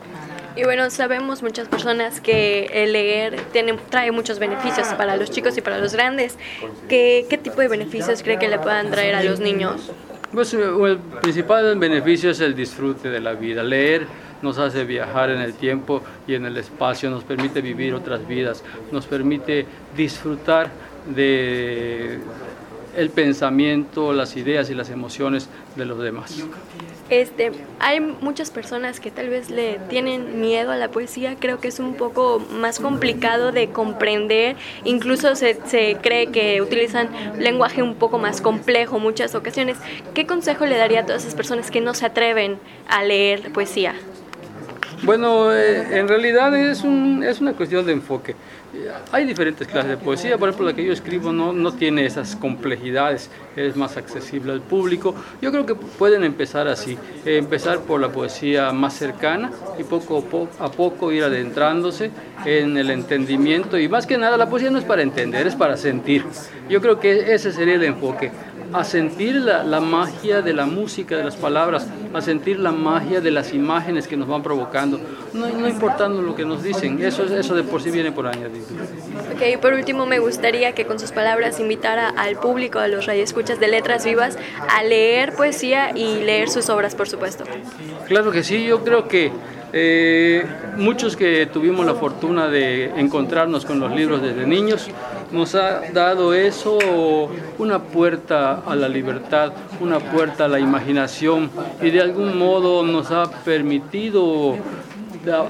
Y 0.58 0.64
bueno, 0.64 0.90
sabemos 0.90 1.44
muchas 1.44 1.68
personas 1.68 2.20
que 2.20 2.66
el 2.74 2.94
leer 2.94 3.40
tiene, 3.54 3.78
trae 3.90 4.12
muchos 4.12 4.40
beneficios 4.40 4.88
para 4.96 5.16
los 5.16 5.30
chicos 5.30 5.56
y 5.56 5.62
para 5.62 5.78
los 5.78 5.94
grandes. 5.94 6.36
¿Qué, 6.90 7.28
¿Qué 7.30 7.38
tipo 7.38 7.62
de 7.62 7.68
beneficios 7.68 8.24
cree 8.24 8.40
que 8.40 8.48
le 8.48 8.58
puedan 8.58 8.90
traer 8.90 9.14
a 9.14 9.24
los 9.24 9.40
niños? 9.40 9.92
Pues 10.32 10.54
el 10.56 10.98
principal 11.22 11.78
beneficio 11.78 12.32
es 12.32 12.40
el 12.40 12.56
disfrute 12.56 13.10
de 13.10 13.22
la 13.22 13.34
vida. 13.34 13.64
Leer 13.64 14.08
nos 14.42 14.58
hace 14.58 14.84
viajar 14.84 15.30
en 15.30 15.42
el 15.42 15.54
tiempo 15.54 16.02
y 16.28 16.34
en 16.34 16.46
el 16.46 16.58
espacio, 16.58 17.10
nos 17.12 17.24
permite 17.24 17.62
vivir 17.62 17.94
otras 17.94 18.28
vidas, 18.28 18.64
nos 18.92 19.06
permite 19.06 19.66
disfrutar 19.96 20.70
de 21.16 22.20
el 22.98 23.12
pensamiento, 23.12 24.12
las 24.12 24.36
ideas 24.36 24.72
y 24.72 24.74
las 24.74 24.90
emociones 24.90 25.50
de 25.76 25.86
los 25.86 26.00
demás. 26.00 26.36
Este, 27.10 27.52
hay 27.80 28.02
muchas 28.02 28.50
personas 28.50 29.00
que 29.00 29.12
tal 29.12 29.30
vez 29.30 29.52
le 29.52 29.80
tienen 29.88 30.42
miedo 30.42 30.72
a 30.72 30.78
la 30.78 30.90
poesía, 30.90 31.36
creo 31.40 31.60
que 31.60 31.68
es 31.68 31.80
un 31.80 31.94
poco 31.94 32.42
más 32.52 32.80
complicado 32.80 33.52
de 33.52 33.70
comprender, 33.70 34.58
incluso 34.84 35.36
se, 35.36 35.60
se 35.68 35.98
cree 36.02 36.28
que 36.28 36.60
utilizan 36.62 37.10
lenguaje 37.38 37.84
un 37.84 37.96
poco 37.96 38.18
más 38.18 38.42
complejo 38.42 39.00
muchas 39.00 39.36
ocasiones. 39.36 39.78
¿Qué 40.16 40.26
consejo 40.26 40.66
le 40.66 40.76
daría 40.76 41.02
a 41.02 41.06
todas 41.06 41.22
esas 41.22 41.36
personas 41.36 41.70
que 41.70 41.82
no 41.82 41.94
se 41.94 42.08
atreven 42.08 42.58
a 42.90 43.04
leer 43.04 43.54
poesía? 43.54 43.94
Bueno, 45.04 45.54
eh, 45.54 46.00
en 46.00 46.08
realidad 46.08 46.56
es, 46.56 46.84
un, 46.84 47.24
es 47.24 47.40
una 47.40 47.54
cuestión 47.54 47.86
de 47.86 47.94
enfoque. 47.94 48.36
Hay 49.12 49.26
diferentes 49.26 49.68
clases 49.68 49.92
de 49.92 49.98
poesía, 49.98 50.38
por 50.38 50.50
ejemplo 50.50 50.68
la 50.68 50.76
que 50.76 50.84
yo 50.84 50.94
escribo 50.94 51.32
no, 51.32 51.54
no 51.54 51.74
tiene 51.74 52.06
esas 52.06 52.36
complejidades, 52.36 53.30
es 53.56 53.76
más 53.76 53.98
accesible 53.98 54.52
al 54.52 54.62
público. 54.62 55.16
Yo 55.42 55.52
creo 55.52 55.66
que 55.66 55.76
pueden 55.76 56.24
empezar 56.24 56.68
así, 56.68 56.98
empezar 57.26 57.80
por 57.80 58.02
la 58.02 58.10
poesía 58.10 58.72
más 58.74 58.94
cercana 58.94 59.52
y 59.80 59.84
poco 59.84 60.50
a 60.60 60.70
poco 60.70 61.12
ir 61.12 61.24
adentrándose 61.24 62.12
en 62.46 62.78
el 62.78 62.90
entendimiento 62.90 63.78
y 63.80 63.88
más 63.88 64.06
que 64.06 64.18
nada 64.18 64.38
la 64.38 64.50
poesía 64.50 64.70
no 64.70 64.80
es 64.80 64.86
para 64.86 65.02
entender, 65.02 65.48
es 65.48 65.56
para 65.56 65.78
sentir. 65.78 66.26
Yo 66.70 66.82
creo 66.82 67.00
que 67.00 67.34
ese 67.34 67.52
sería 67.52 67.76
el 67.76 67.84
enfoque 67.84 68.32
a 68.74 68.84
sentir 68.84 69.36
la, 69.36 69.64
la, 69.64 69.80
magia 69.80 70.42
de 70.42 70.54
la 70.54 70.66
música, 70.66 71.18
de 71.18 71.24
las 71.24 71.36
palabras, 71.36 71.88
a 72.14 72.22
sentir 72.22 72.60
la 72.60 72.72
magia 72.72 73.22
de 73.22 73.32
las 73.32 73.54
imágenes 73.54 74.08
que 74.08 74.18
nos 74.18 74.28
van 74.28 74.44
provocando, 74.44 75.00
no, 75.34 75.48
no 75.48 75.68
importando 75.68 76.22
lo 76.22 76.36
que 76.36 76.46
nos 76.46 76.64
dicen, 76.64 77.02
eso, 77.02 77.24
eso 77.24 77.56
de 77.56 77.64
por 77.64 77.82
sí 77.82 77.92
viene 77.92 78.12
por 78.12 78.28
añadir. 78.28 78.64
Ok, 79.34 79.62
por 79.62 79.74
último 79.74 80.06
me 80.06 80.20
gustaría 80.20 80.74
que 80.74 80.86
con 80.86 81.00
sus 81.00 81.12
palabras 81.12 81.60
invitara 81.60 82.10
al 82.10 82.38
público, 82.38 82.80
a 82.80 82.88
los 82.88 83.06
radioescuchas 83.06 83.60
de 83.60 83.68
Letras 83.68 84.06
Vivas, 84.06 84.38
a 84.70 84.84
leer 84.84 85.34
poesía 85.34 85.92
y 85.96 86.24
leer 86.24 86.50
sus 86.50 86.70
obras, 86.70 86.96
por 86.96 87.08
supuesto. 87.08 87.44
Claro 88.08 88.32
que 88.32 88.44
sí, 88.44 88.66
yo 88.66 88.84
creo 88.84 89.08
que 89.08 89.32
eh, 89.74 90.46
muchos 90.78 91.16
que 91.18 91.46
tuvimos 91.46 91.86
la 91.86 91.94
fortuna 91.94 92.48
de 92.48 92.86
encontrarnos 93.00 93.66
con 93.66 93.80
los 93.80 93.92
libros 93.94 94.22
desde 94.22 94.48
niños, 94.48 94.88
nos 95.32 95.56
ha 95.56 95.82
dado 95.92 96.34
eso 96.34 96.78
una 97.58 97.84
puerta 97.84 98.62
a 98.66 98.76
la 98.76 98.88
libertad, 98.88 99.54
una 99.80 100.00
puerta 100.00 100.46
a 100.46 100.48
la 100.48 100.60
imaginación 100.60 101.50
y 101.82 101.90
de 101.90 102.02
algún 102.02 102.38
modo 102.38 102.84
nos 102.84 103.12
ha 103.12 103.30
permitido 103.44 104.58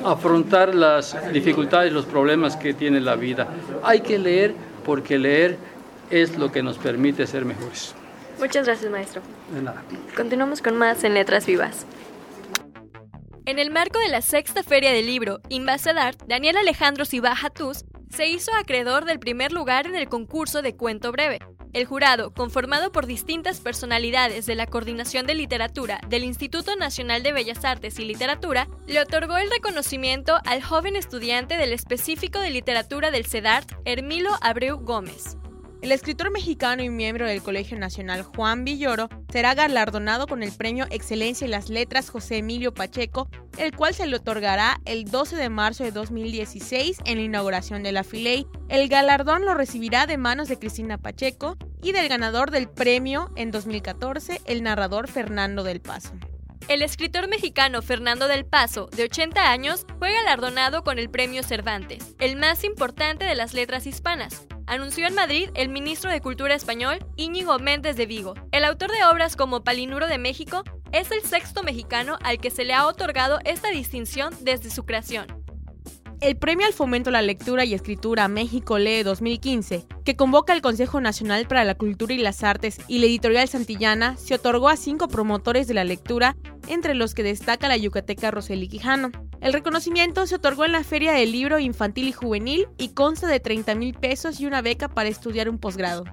afrontar 0.04 0.74
las 0.74 1.16
dificultades 1.32 1.94
los 1.94 2.06
problemas 2.06 2.56
que 2.56 2.74
tiene 2.74 3.00
la 3.00 3.16
vida. 3.16 3.48
Hay 3.84 4.02
que 4.02 4.18
leer 4.18 4.56
porque 4.86 5.18
leer 5.18 5.58
es 6.10 6.38
lo 6.38 6.52
que 6.52 6.64
nos 6.64 6.78
permite 6.78 7.28
ser 7.28 7.46
mejores. 7.46 7.94
Muchas 8.40 8.66
gracias, 8.66 8.92
maestro. 8.92 9.22
De 9.54 9.62
nada. 9.62 9.82
Continuamos 10.16 10.62
con 10.62 10.78
más 10.78 11.04
en 11.04 11.14
Letras 11.14 11.46
Vivas. 11.46 11.86
En 13.46 13.60
el 13.60 13.72
marco 13.72 14.00
de 14.00 14.10
la 14.10 14.22
sexta 14.22 14.62
feria 14.62 14.92
del 14.92 15.06
libro 15.06 15.40
Art, 15.96 16.22
Daniel 16.28 16.58
Alejandro 16.58 17.06
Cibaja 17.06 17.50
Tuz 17.50 17.86
se 18.17 18.25
hizo 18.25 18.51
acreedor 18.56 19.06
del 19.06 19.19
primer 19.19 19.51
lugar 19.51 19.86
en 19.86 19.95
el 19.95 20.10
concurso 20.10 20.63
de 20.63 20.75
cuento 20.75 21.12
breve. 21.12 21.38
El 21.71 21.86
jurado, 21.86 22.34
conformado 22.34 22.91
por 22.91 23.06
distintas 23.06 23.60
personalidades 23.60 24.47
de 24.47 24.56
la 24.56 24.65
Coordinación 24.65 25.27
de 25.27 25.36
Literatura 25.36 25.99
del 26.10 26.23
Instituto 26.23 26.75
Nacional 26.75 27.21
de 27.21 27.32
Bellas 27.32 27.63
Artes 27.63 27.99
y 27.99 28.06
Literatura, 28.06 28.67
le 28.88 29.01
otorgó 29.01 29.38
el 29.38 29.51
reconocimiento 29.51 30.39
al 30.45 30.63
joven 30.63 30.95
estudiante 30.95 31.58
del 31.58 31.73
específico 31.73 32.39
de 32.39 32.49
literatura 32.49 33.12
del 33.12 33.27
CEDART, 33.27 33.71
Hermilo 33.86 34.32
Abreu 34.41 34.77
Gómez. 34.80 35.38
El 35.88 35.93
escritor 35.93 36.32
mexicano 36.32 36.84
y 36.84 36.89
miembro 36.89 37.26
del 37.26 37.41
Colegio 37.41 37.80
Nacional 37.80 38.21
Juan 38.21 38.65
Villoro 38.65 39.08
será 39.32 39.54
galardonado 39.54 40.28
con 40.28 40.43
el 40.43 40.52
Premio 40.52 40.86
Excelencia 40.89 41.45
en 41.45 41.52
las 41.52 41.69
Letras 41.69 42.10
José 42.10 42.39
Emilio 42.39 42.73
Pacheco, 42.73 43.30
el 43.58 43.73
cual 43.73 43.93
se 43.93 44.06
le 44.06 44.17
otorgará 44.17 44.82
el 44.84 45.06
12 45.06 45.38
de 45.38 45.47
marzo 45.47 45.86
de 45.86 45.93
2016 45.93 46.97
en 47.06 47.19
la 47.19 47.23
inauguración 47.23 47.84
de 47.84 47.93
la 47.93 48.04
Filey. 48.04 48.47
El 48.67 48.89
galardón 48.89 49.45
lo 49.45 49.54
recibirá 49.54 50.08
de 50.08 50.17
manos 50.17 50.50
de 50.50 50.60
Cristina 50.60 50.97
Pacheco 50.97 51.56
y 51.82 51.93
del 51.93 52.10
ganador 52.10 52.52
del 52.52 52.67
premio 52.67 53.32
en 53.38 53.52
2014, 53.52 54.41
el 54.43 54.63
narrador 54.63 55.08
Fernando 55.08 55.63
del 55.63 55.80
Paso. 55.80 56.12
El 56.67 56.82
escritor 56.82 57.30
mexicano 57.30 57.82
Fernando 57.82 58.28
del 58.28 58.45
Paso, 58.45 58.88
de 58.88 59.04
80 59.04 59.50
años, 59.50 59.86
fue 60.00 60.12
galardonado 60.12 60.84
con 60.84 61.00
el 61.00 61.10
Premio 61.10 61.43
Cervantes, 61.43 62.13
el 62.19 62.36
más 62.36 62.65
importante 62.65 63.23
de 63.23 63.36
las 63.36 63.54
letras 63.54 63.88
hispanas 63.88 64.47
anunció 64.67 65.08
en 65.08 65.15
Madrid 65.15 65.49
el 65.56 65.69
ministro 65.69 66.12
de 66.12 66.21
Cultura 66.21 66.53
español 66.53 66.99
Íñigo 67.15 67.58
Méndez 67.58 67.95
de 67.95 68.06
Vigo. 68.06 68.36
El 68.51 68.65
autor 68.65 68.91
de 68.91 69.03
obras 69.06 69.36
como 69.36 69.63
Palinuro 69.63 70.08
de 70.08 70.17
México 70.17 70.63
es 70.91 71.10
el 71.12 71.21
sexto 71.21 71.63
mexicano 71.63 72.17
al 72.21 72.39
que 72.39 72.51
se 72.51 72.65
le 72.65 72.73
ha 72.73 72.86
otorgado 72.86 73.39
esta 73.45 73.69
distinción 73.69 74.34
desde 74.41 74.69
su 74.69 74.86
creación. 74.86 75.47
El 76.19 76.36
Premio 76.36 76.65
al 76.65 76.73
Fomento 76.73 77.10
a 77.10 77.13
la 77.13 77.21
Lectura 77.21 77.63
y 77.63 77.75
Escritura 77.75 78.27
México 78.27 78.80
Lee 78.80 79.03
2015, 79.03 79.86
que 80.03 80.15
convoca 80.15 80.53
el 80.53 80.63
Consejo 80.63 80.99
Nacional 80.99 81.47
para 81.47 81.63
la 81.63 81.75
Cultura 81.75 82.12
y 82.12 82.17
las 82.17 82.43
Artes 82.43 82.80
y 82.88 82.97
la 82.97 83.06
Editorial 83.06 83.47
Santillana, 83.47 84.17
se 84.17 84.34
otorgó 84.34 84.67
a 84.67 84.77
cinco 84.77 85.08
promotores 85.10 85.67
de 85.67 85.75
la 85.75 85.84
lectura, 85.84 86.36
entre 86.67 86.95
los 86.95 87.13
que 87.13 87.21
destaca 87.21 87.67
la 87.67 87.77
yucateca 87.77 88.32
Roseli 88.32 88.67
Quijano. 88.67 89.12
El 89.41 89.53
reconocimiento 89.53 90.25
se 90.25 90.36
otorgó 90.36 90.65
en 90.65 90.71
la 90.71 90.84
Feria 90.84 91.12
del 91.12 91.32
Libro 91.32 91.60
Infantil 91.60 92.08
y 92.08 92.13
Juvenil 92.13 92.67
y 92.80 92.89
consta 92.95 93.27
de 93.27 93.39
30 93.39 93.75
mil 93.75 93.93
pesos 93.93 94.39
y 94.39 94.47
una 94.47 94.63
beca 94.63 94.89
para 94.89 95.10
estudiar 95.10 95.49
un 95.49 95.60
posgrado. 95.60 96.03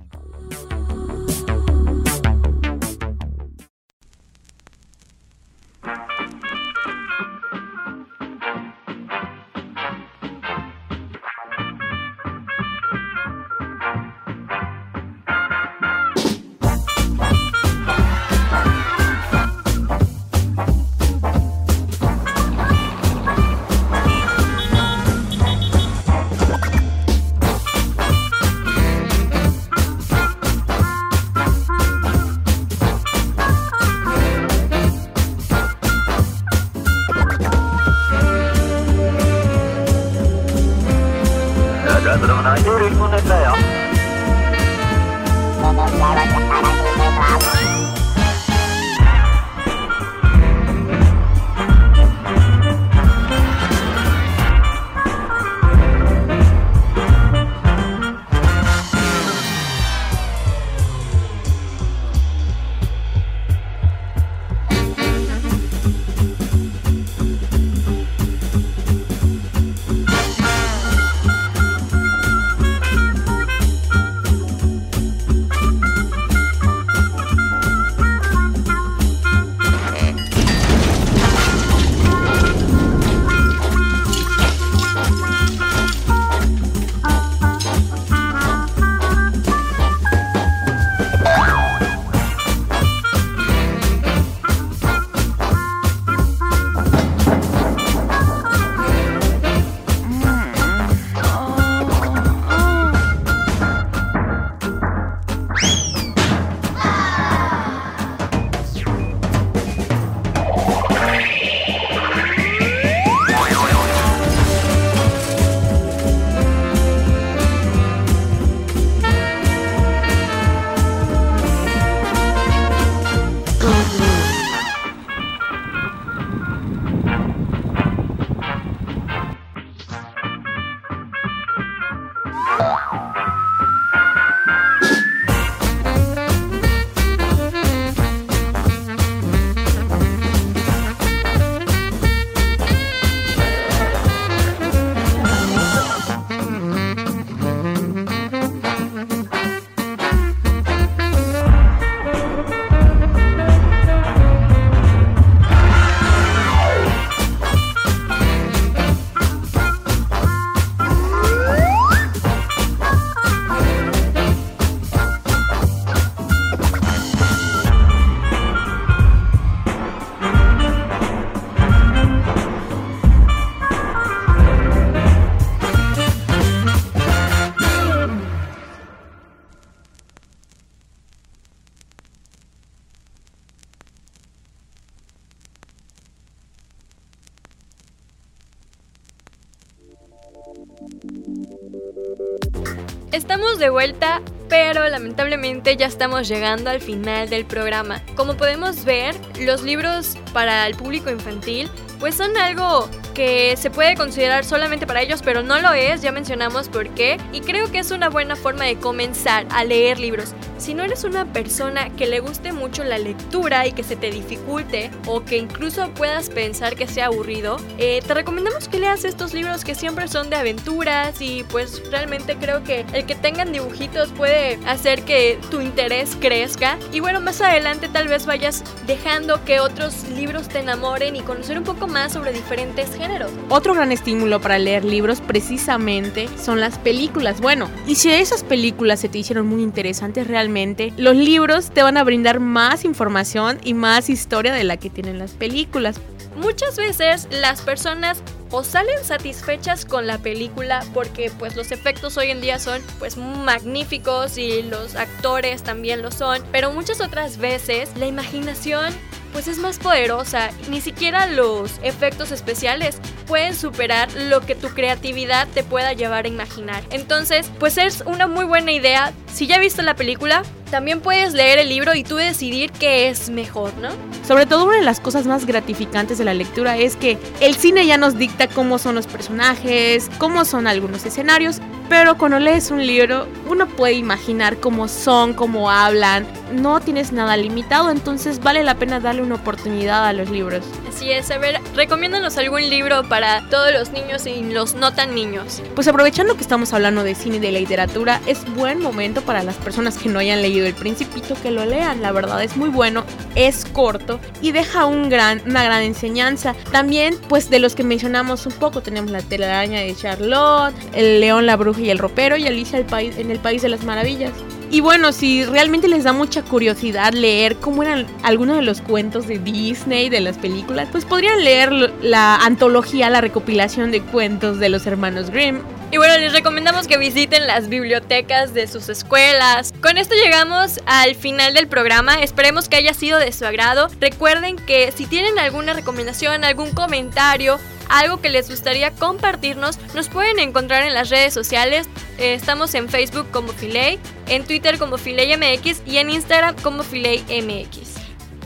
De 193.45 193.71
vuelta, 193.71 194.21
pero 194.49 194.89
lamentablemente 194.89 195.77
ya 195.77 195.87
estamos 195.87 196.27
llegando 196.27 196.71
al 196.71 196.81
final 196.81 197.31
del 197.31 197.45
programa. 197.45 198.03
Como 198.17 198.37
podemos 198.37 198.85
ver, 198.85 199.15
los 199.39 199.63
libros 199.63 200.17
para 200.33 200.67
el 200.67 200.75
público 200.75 201.09
infantil 201.09 201.71
pues 202.01 202.17
son 202.17 202.37
algo 202.37 202.89
que 203.15 203.57
se 203.57 203.71
puede 203.71 203.95
considerar 203.95 204.45
solamente 204.45 204.87
para 204.87 205.01
ellos, 205.01 205.23
pero 205.23 205.43
no 205.43 205.61
lo 205.61 205.73
es, 205.73 206.03
ya 206.03 206.13
mencionamos 206.13 206.69
por 206.69 206.89
qué, 206.91 207.19
y 207.33 207.41
creo 207.41 207.71
que 207.71 207.79
es 207.79 207.91
una 207.93 208.11
buena 208.11 208.37
forma 208.37 208.65
de 208.65 208.77
comenzar 208.77 209.47
a 209.51 209.65
leer 209.65 209.99
libros. 209.99 210.35
Si 210.59 210.75
no 210.75 210.83
eres 210.83 211.05
una 211.05 211.27
persona 211.27 211.91
que 211.91 212.07
le 212.07 212.21
guste 212.21 212.53
mucho 212.53 212.85
la 212.85 212.99
lectura 212.99 213.67
y 213.67 213.73
que 213.73 213.83
se 213.83 213.97
te 213.97 214.11
dificulte 214.11 214.91
o 215.07 215.25
que 215.25 215.37
incluso 215.37 215.91
puedas 215.91 216.31
pensar 216.31 216.75
que 216.75 216.87
sea 216.87 217.07
aburrido, 217.07 217.57
eh, 217.79 218.01
te 218.07 218.15
recomendamos 218.15 218.69
que 218.69 218.79
leas 218.79 219.05
estos 219.05 219.35
libros 219.35 219.65
que 219.65 219.75
siempre 219.75 220.09
son 220.09 220.31
de 220.31 220.37
aventuras 220.37 221.21
y 221.21 221.45
pues 221.45 221.83
realmente 221.91 222.37
creo 222.37 222.65
que 222.65 222.87
el 222.93 223.05
que 223.05 223.15
tengan 223.15 223.53
dibujitos 223.53 224.11
puede 224.13 224.59
hacer 224.67 225.03
que 225.03 225.39
tu 225.51 225.61
interés 225.61 226.17
crezca 226.19 226.79
y 226.93 227.01
bueno, 227.01 227.21
más 227.21 227.41
adelante 227.41 227.89
tal 227.89 228.09
vez 228.09 228.25
vayas 228.25 228.65
dejando 228.87 229.45
que 229.45 229.61
otros 229.61 230.09
libros 230.09 230.49
te 230.49 230.61
enamoren 230.61 231.15
y 231.15 231.21
conocer 231.21 231.59
un 231.59 231.65
poco 231.65 231.87
más 231.87 232.13
sobre 232.13 232.33
diferentes 232.33 232.89
géneros 232.95 233.04
otro 233.49 233.75
gran 233.75 233.93
estímulo 233.93 234.41
para 234.41 234.59
leer 234.59 234.85
libros 234.85 235.21
precisamente 235.21 236.29
son 236.43 236.61
las 236.61 236.79
películas. 236.79 237.41
Bueno, 237.41 237.71
y 237.87 237.97
si 237.97 238.11
esas 238.11 238.43
películas 238.43 239.01
se 239.01 239.09
te 239.09 239.19
hicieron 239.19 239.47
muy 239.47 239.63
interesantes 239.63 240.27
realmente, 240.27 240.93
los 240.97 241.17
libros 241.17 241.71
te 241.71 241.83
van 241.83 241.97
a 241.97 242.05
brindar 242.05 242.41
más 242.41 242.85
información 242.85 243.59
y 243.63 243.75
más 243.75 244.11
historia 244.11 244.53
de 244.53 244.65
la 244.65 244.77
que 244.77 244.91
tienen 244.91 245.19
las 245.19 245.33
películas. 245.33 246.01
Muchas 246.37 246.77
veces 246.77 247.29
las 247.31 247.61
personas 247.61 248.23
o 248.51 248.65
salen 248.65 249.05
satisfechas 249.05 249.85
con 249.85 250.07
la 250.07 250.19
película 250.19 250.85
porque 250.93 251.31
pues 251.39 251.57
los 251.57 251.73
efectos 251.73 252.17
hoy 252.17 252.31
en 252.31 252.41
día 252.41 252.59
son 252.59 252.81
pues 252.99 253.17
magníficos 253.17 254.39
y 254.39 254.63
los 254.63 254.97
actores 254.97 255.63
también 255.63 256.03
lo 256.03 256.11
son, 256.11 256.43
pero 256.53 256.73
muchas 256.73 257.01
otras 257.01 257.39
veces 257.39 257.91
la 257.97 258.07
imaginación 258.07 258.93
pues 259.35 259.49
es 259.49 259.59
más 259.59 259.79
poderosa. 259.79 260.51
Ni 260.71 260.81
siquiera 260.81 261.27
los 261.27 261.73
efectos 261.83 262.31
especiales 262.31 262.99
pueden 263.27 263.57
superar 263.57 264.09
lo 264.15 264.41
que 264.41 264.55
tu 264.55 264.69
creatividad 264.69 265.49
te 265.49 265.65
pueda 265.65 265.93
llevar 265.93 266.25
a 266.25 266.29
imaginar. 266.29 266.85
Entonces, 266.91 267.51
pues 267.59 267.77
es 267.77 268.03
una 268.07 268.29
muy 268.29 268.45
buena 268.45 268.71
idea. 268.71 269.13
Si 269.33 269.49
ya 269.49 269.59
viste 269.59 269.83
la 269.83 269.97
película, 269.97 270.45
también 270.75 271.01
puedes 271.01 271.35
leer 271.35 271.61
el 271.61 271.69
libro 271.69 271.95
y 271.95 272.03
tú 272.03 272.17
decidir 272.17 272.73
qué 272.73 273.09
es 273.09 273.31
mejor, 273.31 273.73
¿no? 273.75 273.91
Sobre 274.27 274.45
todo 274.45 274.65
una 274.65 274.79
de 274.79 274.83
las 274.83 274.99
cosas 274.99 275.25
más 275.25 275.47
gratificantes 275.47 276.19
de 276.19 276.25
la 276.25 276.35
lectura 276.35 276.77
es 276.77 276.97
que 276.97 277.17
el 277.41 277.55
cine 277.55 277.87
ya 277.87 277.97
nos 277.97 278.19
dicta 278.19 278.49
cómo 278.49 278.79
son 278.79 278.97
los 278.97 279.07
personajes, 279.07 280.11
cómo 280.19 280.45
son 280.45 280.67
algunos 280.67 281.07
escenarios, 281.07 281.61
pero 281.89 282.19
cuando 282.19 282.41
lees 282.41 282.73
un 282.73 282.85
libro 282.85 283.29
uno 283.49 283.69
puede 283.69 283.93
imaginar 283.93 284.57
cómo 284.57 284.89
son, 284.89 285.33
cómo 285.33 285.71
hablan, 285.71 286.27
no 286.53 286.81
tienes 286.81 287.13
nada 287.13 287.37
limitado, 287.37 287.91
entonces 287.91 288.41
vale 288.41 288.65
la 288.65 288.75
pena 288.75 288.99
darle 288.99 289.23
una 289.23 289.37
oportunidad 289.37 290.05
a 290.05 290.13
los 290.13 290.29
libros. 290.29 290.65
Así 290.95 291.11
es, 291.11 291.29
a 291.33 291.39
ver, 291.39 291.61
recomiéndanos 291.75 292.39
algún 292.39 292.71
libro 292.71 293.03
para 293.09 293.43
todos 293.49 293.73
los 293.73 293.91
niños 293.91 294.27
y 294.27 294.45
los 294.45 294.77
no 294.77 294.95
tan 294.95 295.13
niños. 295.13 295.61
Pues 295.75 295.89
aprovechando 295.89 296.37
que 296.37 296.43
estamos 296.43 296.73
hablando 296.73 297.03
de 297.03 297.17
cine 297.17 297.39
y 297.39 297.41
de 297.41 297.51
literatura, 297.51 298.21
es 298.27 298.45
buen 298.55 298.81
momento 298.81 299.21
para 299.21 299.43
las 299.43 299.57
personas 299.57 299.99
que 299.99 300.09
no 300.09 300.21
hayan 300.21 300.41
leído 300.41 300.69
El 300.69 300.75
Principito 300.75 301.35
que 301.43 301.51
lo 301.51 301.65
lean, 301.65 302.01
la 302.01 302.13
verdad 302.13 302.45
es 302.45 302.57
muy 302.57 302.69
bueno, 302.69 303.03
es 303.35 303.65
corto 303.65 304.21
y 304.41 304.53
deja 304.53 304.87
un 304.87 305.09
gran, 305.09 305.43
una 305.47 305.65
gran 305.65 305.83
enseñanza. 305.83 306.55
También, 306.71 307.19
pues 307.29 307.51
de 307.51 307.59
los 307.59 307.75
que 307.75 307.83
mencionamos 307.83 308.47
un 308.47 308.53
poco, 308.53 308.81
tenemos 308.81 309.11
la 309.11 309.21
telaraña 309.21 309.81
de 309.81 309.97
Charlotte, 309.97 310.77
El 310.93 311.19
León, 311.19 311.45
la 311.45 311.57
Bruja 311.57 311.81
y 311.81 311.91
el 311.91 311.99
Ropero 311.99 312.37
y 312.37 312.47
Alicia 312.47 312.87
país, 312.87 313.19
en 313.19 313.33
el 313.33 313.41
País 313.41 313.63
de 313.63 313.69
las 313.69 313.83
Maravillas. 313.83 314.31
Y 314.75 314.81
bueno, 314.81 315.13
si 315.13 315.45
realmente 315.45 315.87
les 315.87 316.03
da 316.03 316.13
mucha 316.13 316.43
curiosidad 316.43 317.13
leer 317.13 317.55
cómo 317.59 317.85
eran 317.85 318.09
algunos 318.25 318.57
de 318.57 318.63
los 318.63 318.81
cuentos 318.81 319.29
de 319.29 319.39
Disney, 319.39 320.09
de 320.09 320.21
las 320.21 320.37
películas, 320.37 320.89
pues 320.91 321.05
podrían 321.05 321.45
leer 321.45 321.71
la 322.03 322.35
antología, 322.35 323.09
la 323.09 323.21
recopilación 323.21 323.93
de 323.93 324.03
cuentos 324.03 324.59
de 324.59 324.71
los 324.71 324.85
hermanos 324.89 325.31
Grimm. 325.31 325.61
Y 325.93 325.97
bueno, 325.97 326.19
les 326.19 326.33
recomendamos 326.33 326.89
que 326.89 326.99
visiten 326.99 327.47
las 327.47 327.69
bibliotecas 327.69 328.53
de 328.53 328.67
sus 328.67 328.89
escuelas. 328.89 329.73
Con 329.81 329.97
esto 329.97 330.17
llegamos 330.17 330.81
al 330.87 331.15
final 331.15 331.55
del 331.55 331.69
programa. 331.69 332.21
Esperemos 332.21 332.69
que 332.69 332.75
haya 332.75 332.95
sido 332.95 333.21
de 333.21 333.31
su 333.31 333.47
agrado. 333.47 333.87
Recuerden 334.01 334.57
que 334.57 334.91
si 334.91 335.07
tienen 335.07 335.39
alguna 335.39 335.75
recomendación, 335.75 336.43
algún 336.43 336.73
comentario, 336.73 337.61
algo 337.89 338.21
que 338.21 338.29
les 338.29 338.49
gustaría 338.49 338.91
compartirnos, 338.91 339.79
nos 339.95 340.09
pueden 340.09 340.39
encontrar 340.39 340.85
en 340.85 340.95
las 340.95 341.11
redes 341.11 341.35
sociales. 341.35 341.89
Eh, 342.19 342.35
estamos 342.35 342.75
en 342.75 342.89
Facebook 342.89 343.27
como 343.31 343.49
Filey, 343.49 343.99
en 344.29 344.45
Twitter 344.45 344.79
como 344.79 344.99
Filey 344.99 345.37
MX 345.37 345.83
y 345.87 345.99
en 345.99 346.11
Instagram 346.11 346.57
como 346.63 346.83
Filey 346.83 347.25
MX. 347.29 347.95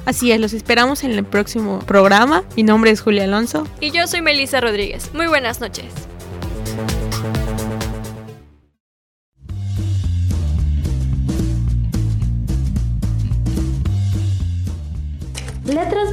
Así 0.07 0.33
es, 0.33 0.41
los 0.41 0.55
esperamos 0.55 1.05
en 1.05 1.13
el 1.13 1.25
próximo 1.25 1.81
programa. 1.81 2.43
Mi 2.57 2.63
nombre 2.63 2.91
es 2.91 3.01
Julia 3.03 3.25
Alonso. 3.25 3.67
Y 3.81 3.91
yo 3.91 4.07
soy 4.07 4.23
Melissa 4.23 4.61
Rodríguez. 4.61 5.13
Muy 5.13 5.27
buenas 5.27 5.61
noches. 5.61 5.85